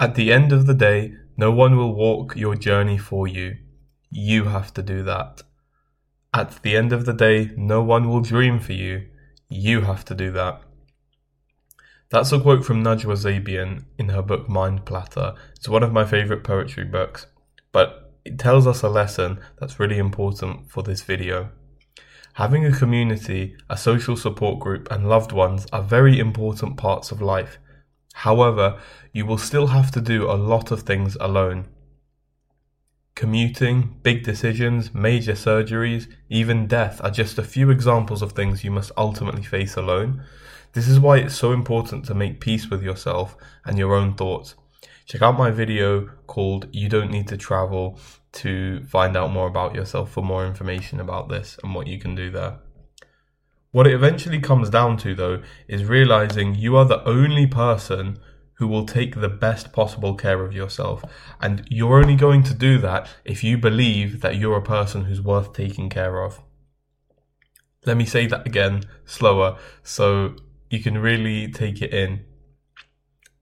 [0.00, 3.58] At the end of the day, no one will walk your journey for you.
[4.08, 5.42] You have to do that.
[6.32, 9.08] At the end of the day, no one will dream for you.
[9.50, 10.62] You have to do that.
[12.08, 15.34] That's a quote from Najwa Zebian in her book Mind Platter.
[15.54, 17.26] It's one of my favorite poetry books,
[17.70, 21.50] but it tells us a lesson that's really important for this video.
[22.34, 27.20] Having a community, a social support group, and loved ones are very important parts of
[27.20, 27.58] life.
[28.14, 28.78] However,
[29.12, 31.68] you will still have to do a lot of things alone.
[33.14, 38.70] Commuting, big decisions, major surgeries, even death are just a few examples of things you
[38.70, 40.22] must ultimately face alone.
[40.72, 44.54] This is why it's so important to make peace with yourself and your own thoughts.
[45.04, 47.98] Check out my video called You Don't Need to Travel
[48.32, 52.14] to find out more about yourself for more information about this and what you can
[52.14, 52.58] do there.
[53.72, 58.18] What it eventually comes down to, though, is realizing you are the only person
[58.54, 61.04] who will take the best possible care of yourself.
[61.40, 65.22] And you're only going to do that if you believe that you're a person who's
[65.22, 66.42] worth taking care of.
[67.86, 70.34] Let me say that again slower so
[70.68, 72.24] you can really take it in.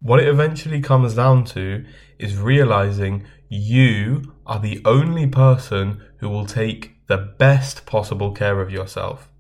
[0.01, 1.85] What it eventually comes down to
[2.19, 8.71] is realizing you are the only person who will take the best possible care of
[8.71, 9.33] yourself.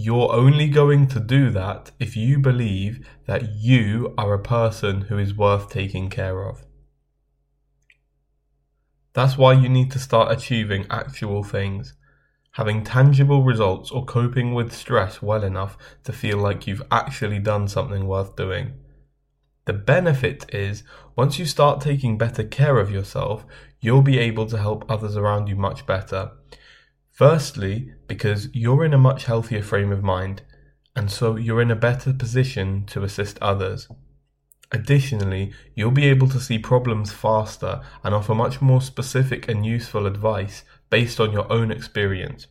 [0.00, 5.18] You're only going to do that if you believe that you are a person who
[5.18, 6.64] is worth taking care of.
[9.12, 11.94] That's why you need to start achieving actual things,
[12.52, 17.66] having tangible results or coping with stress well enough to feel like you've actually done
[17.66, 18.74] something worth doing.
[19.64, 20.84] The benefit is
[21.16, 23.44] once you start taking better care of yourself,
[23.80, 26.30] you'll be able to help others around you much better.
[27.18, 30.42] Firstly, because you're in a much healthier frame of mind,
[30.94, 33.88] and so you're in a better position to assist others.
[34.70, 40.06] Additionally, you'll be able to see problems faster and offer much more specific and useful
[40.06, 42.46] advice based on your own experience.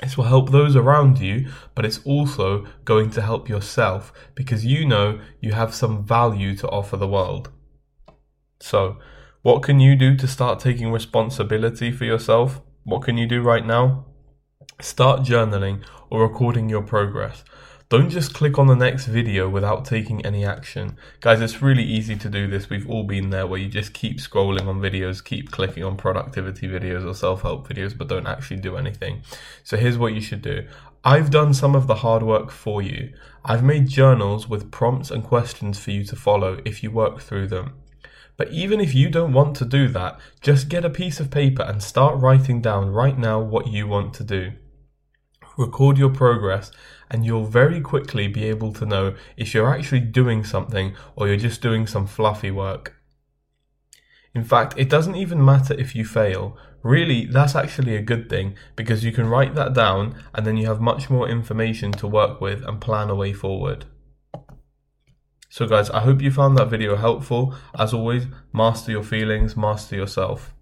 [0.00, 4.84] This will help those around you, but it's also going to help yourself because you
[4.88, 7.48] know you have some value to offer the world.
[8.58, 8.98] So,
[9.42, 12.60] what can you do to start taking responsibility for yourself?
[12.84, 14.04] What can you do right now?
[14.78, 17.42] Start journaling or recording your progress.
[17.88, 20.98] Don't just click on the next video without taking any action.
[21.20, 22.68] Guys, it's really easy to do this.
[22.68, 26.68] We've all been there where you just keep scrolling on videos, keep clicking on productivity
[26.68, 29.22] videos or self help videos, but don't actually do anything.
[29.62, 30.68] So here's what you should do.
[31.02, 33.14] I've done some of the hard work for you.
[33.46, 37.48] I've made journals with prompts and questions for you to follow if you work through
[37.48, 37.76] them.
[38.36, 41.62] But even if you don't want to do that, just get a piece of paper
[41.62, 44.52] and start writing down right now what you want to do.
[45.56, 46.72] Record your progress,
[47.10, 51.36] and you'll very quickly be able to know if you're actually doing something or you're
[51.36, 52.96] just doing some fluffy work.
[54.34, 56.58] In fact, it doesn't even matter if you fail.
[56.82, 60.66] Really, that's actually a good thing because you can write that down and then you
[60.66, 63.86] have much more information to work with and plan a way forward.
[65.54, 67.54] So guys, I hope you found that video helpful.
[67.78, 70.52] As always, master your feelings, master yourself.